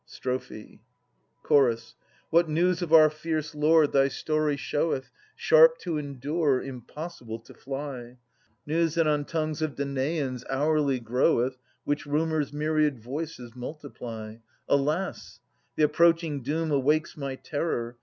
[0.07, 0.79] Strophe.
[1.47, 1.93] Ch.
[2.31, 5.11] What news of our fierce lord thy story showeth.
[5.35, 8.17] Sharp to endure, impossible to fly!
[8.65, 14.37] News that on tongues of Danaans hourly groweth Which Rumour's myriad voices multiply!
[14.67, 15.39] Alas!
[15.75, 17.95] the approaching doom awakes my terror.